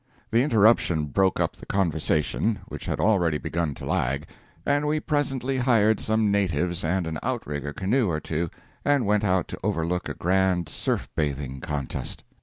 The 0.31 0.41
interruption 0.41 1.05
broke 1.05 1.39
up 1.39 1.55
the 1.55 1.67
conversation, 1.67 2.57
which 2.67 2.87
had 2.87 2.99
already 2.99 3.37
begun 3.37 3.75
to 3.75 3.85
lag, 3.85 4.25
and 4.65 4.87
we 4.87 4.99
presently 4.99 5.59
hired 5.59 5.99
some 5.99 6.31
natives 6.31 6.83
and 6.83 7.05
an 7.05 7.19
out 7.21 7.45
rigger 7.45 7.71
canoe 7.71 8.09
or 8.09 8.19
two, 8.19 8.49
and 8.83 9.05
went 9.05 9.23
out 9.23 9.47
to 9.49 9.59
overlook 9.61 10.09
a 10.09 10.15
grand 10.15 10.69
surf 10.69 11.07
bathing 11.15 11.59
contest. 11.61 12.23